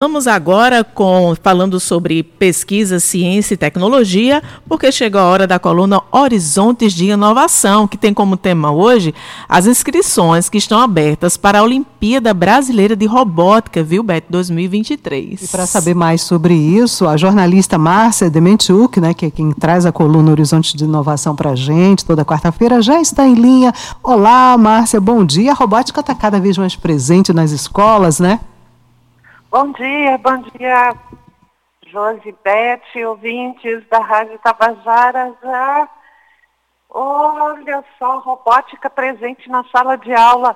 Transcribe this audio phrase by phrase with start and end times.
[0.00, 6.00] Vamos agora com falando sobre pesquisa, ciência e tecnologia, porque chegou a hora da coluna
[6.12, 9.12] Horizontes de Inovação, que tem como tema hoje
[9.48, 15.42] as inscrições que estão abertas para a Olimpíada Brasileira de Robótica, viu, Beto, 2023.
[15.42, 19.84] E para saber mais sobre isso, a jornalista Márcia Dementiuk, né, que é quem traz
[19.84, 23.72] a coluna Horizontes de Inovação para a gente toda quarta-feira, já está em linha.
[24.00, 25.50] Olá, Márcia, bom dia.
[25.50, 28.38] A robótica está cada vez mais presente nas escolas, né?
[29.50, 30.94] Bom dia, bom dia,
[31.86, 35.34] Josi Bete, ouvintes da Rádio Tabajara.
[35.42, 35.88] Já,
[36.90, 40.54] olha só, robótica presente na sala de aula.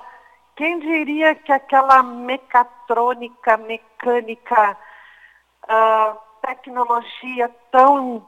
[0.55, 4.77] Quem diria que aquela mecatrônica, mecânica,
[5.63, 8.23] uh, tecnologia tão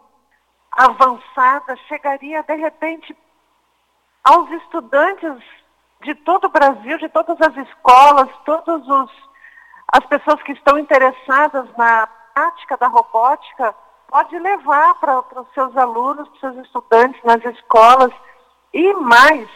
[0.71, 3.15] avançada chegaria de repente
[4.23, 5.43] aos estudantes
[6.01, 9.34] de todo o Brasil, de todas as escolas, todos os
[9.95, 13.73] as pessoas que estão interessadas na prática da robótica
[14.09, 18.11] pode levar para os seus alunos, para os seus estudantes nas escolas.
[18.73, 19.47] E mais,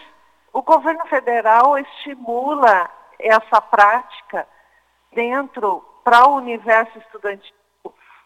[0.53, 4.47] o governo federal estimula essa prática
[5.11, 7.53] dentro para o universo estudantil,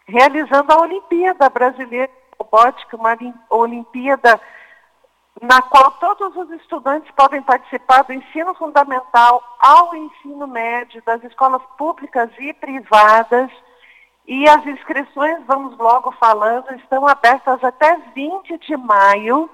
[0.06, 3.18] realizando a Olimpíada Brasileira Robótica, uma
[3.50, 4.40] Olimpíada
[5.42, 11.62] na qual todos os estudantes podem participar do ensino fundamental ao ensino médio, das escolas
[11.76, 13.50] públicas e privadas.
[14.26, 19.50] E as inscrições, vamos logo falando, estão abertas até 20 de maio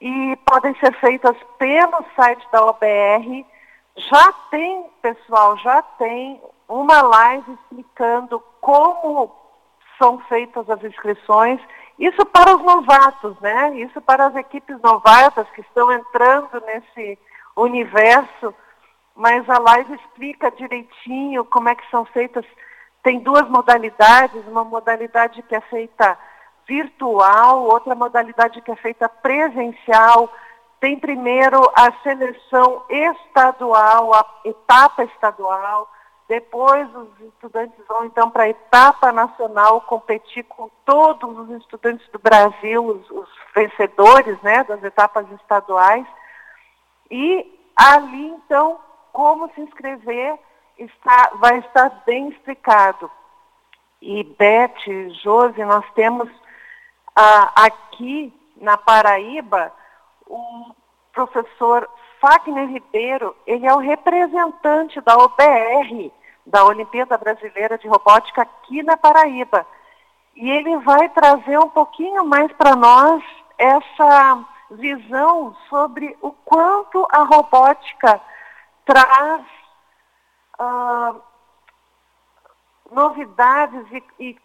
[0.00, 3.44] e podem ser feitas pelo site da OBR.
[3.96, 9.34] Já tem, pessoal, já tem uma live explicando como
[9.98, 11.60] são feitas as inscrições
[11.98, 13.76] isso para os novatos, né?
[13.76, 17.18] Isso para as equipes novatas que estão entrando nesse
[17.56, 18.54] universo.
[19.16, 22.44] Mas a live explica direitinho como é que são feitas.
[23.02, 26.16] Tem duas modalidades, uma modalidade que é feita
[26.68, 30.32] virtual, outra modalidade que é feita presencial.
[30.78, 35.88] Tem primeiro a seleção estadual, a etapa estadual
[36.28, 42.18] depois os estudantes vão então para a etapa nacional competir com todos os estudantes do
[42.18, 46.06] Brasil, os, os vencedores né, das etapas estaduais.
[47.10, 48.78] E ali então
[49.10, 50.38] como se inscrever
[50.76, 53.10] está, vai estar bem explicado.
[54.00, 56.28] E Beth, Josi, nós temos
[57.16, 59.72] ah, aqui na Paraíba
[60.26, 60.72] o
[61.12, 61.88] professor
[62.20, 66.12] Fagner Ribeiro, ele é o representante da OBR
[66.48, 69.66] da Olimpíada Brasileira de Robótica aqui na Paraíba.
[70.34, 73.22] E ele vai trazer um pouquinho mais para nós
[73.58, 78.20] essa visão sobre o quanto a robótica
[78.84, 79.42] traz
[80.60, 81.20] uh,
[82.90, 84.36] novidades e, e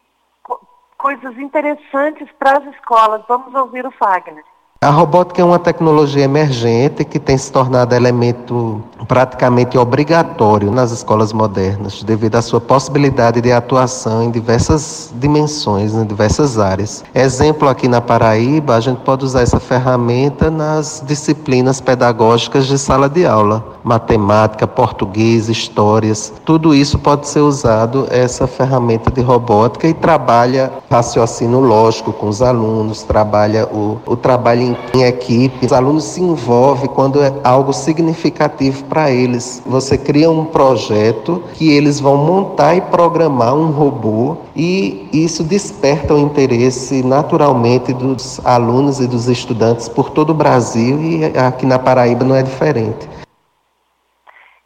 [0.98, 3.24] coisas interessantes para as escolas.
[3.28, 4.44] Vamos ouvir o Fagner.
[4.82, 11.34] A robótica é uma tecnologia emergente que tem se tornado elemento praticamente obrigatório nas escolas
[11.34, 17.04] modernas, devido à sua possibilidade de atuação em diversas dimensões, em diversas áreas.
[17.14, 23.10] Exemplo aqui na Paraíba, a gente pode usar essa ferramenta nas disciplinas pedagógicas de sala
[23.10, 26.34] de aula, matemática, português, histórias.
[26.46, 32.42] Tudo isso pode ser usado essa ferramenta de robótica e trabalha raciocínio lógico com os
[32.42, 37.74] alunos, trabalha o, o trabalho em em equipe, os alunos se envolvem quando é algo
[37.74, 39.60] significativo para eles.
[39.66, 46.14] Você cria um projeto que eles vão montar e programar um robô e isso desperta
[46.14, 51.80] o interesse naturalmente dos alunos e dos estudantes por todo o Brasil e aqui na
[51.80, 53.10] Paraíba não é diferente.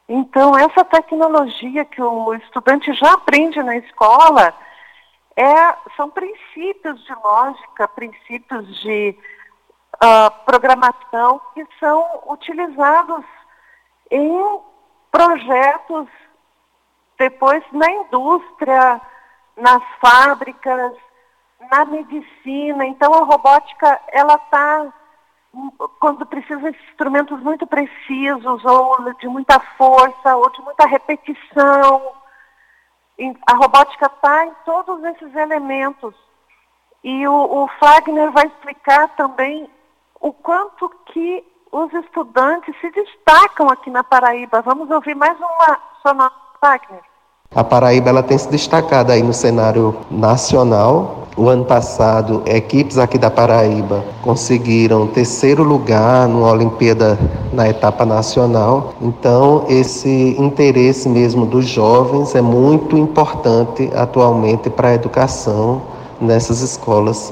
[0.10, 4.54] Então, essa tecnologia que o estudante já aprende na escola
[5.38, 9.16] é, são princípios de lógica, princípios de
[10.04, 13.24] uh, programação que são utilizados
[15.17, 16.07] projetos
[17.17, 19.01] depois na indústria,
[19.55, 20.93] nas fábricas,
[21.72, 22.85] na medicina.
[22.85, 24.93] Então a robótica ela está
[25.99, 32.11] quando precisa de instrumentos muito precisos ou de muita força ou de muita repetição.
[33.47, 36.13] A robótica está em todos esses elementos.
[37.03, 39.67] E o, o Fagner vai explicar também
[40.20, 44.61] o quanto que os estudantes se destacam aqui na Paraíba.
[44.61, 46.31] Vamos ouvir mais uma sonora,
[46.61, 47.02] Wagner.
[47.55, 53.16] A Paraíba ela tem se destacado aí no cenário nacional O ano passado, equipes aqui
[53.16, 57.16] da Paraíba conseguiram terceiro lugar numa Olimpíada
[57.53, 58.96] na etapa nacional.
[58.99, 65.84] Então, esse interesse mesmo dos jovens é muito importante atualmente para a educação
[66.20, 67.31] nessas escolas.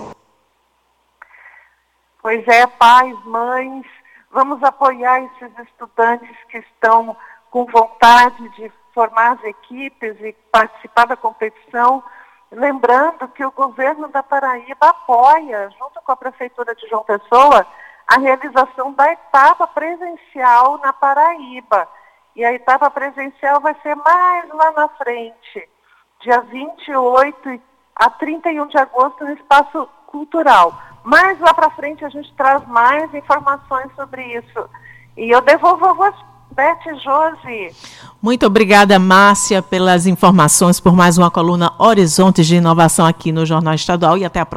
[2.22, 3.88] Pois é, pais, mães,
[4.32, 7.16] vamos apoiar esses estudantes que estão
[7.50, 12.04] com vontade de formar as equipes e participar da competição.
[12.52, 17.66] Lembrando que o governo da Paraíba apoia, junto com a Prefeitura de João Pessoa,
[18.08, 21.88] a realização da etapa presencial na Paraíba.
[22.36, 25.70] E a etapa presencial vai ser mais lá na frente,
[26.20, 27.62] dia 28
[27.96, 30.78] a 31 de agosto, no Espaço Cultural.
[31.04, 34.70] Mais lá para frente a gente traz mais informações sobre isso.
[35.16, 36.18] E eu devolvo a você,
[36.52, 37.76] Beth Josi.
[38.22, 43.76] Muito obrigada, Márcia, pelas informações, por mais uma coluna Horizontes de Inovação aqui no Jornal
[43.76, 44.54] Estadual e até a próxima.